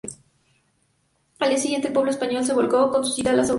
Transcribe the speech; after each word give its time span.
Al 1.37 1.49
día 1.49 1.59
siguiente, 1.59 1.85
el 1.89 1.93
pueblo 1.93 2.09
español 2.09 2.43
se 2.43 2.55
volcó 2.55 2.89
con 2.89 3.05
su 3.05 3.11
cita 3.13 3.29
a 3.29 3.33
las 3.33 3.45
urnas. 3.45 3.49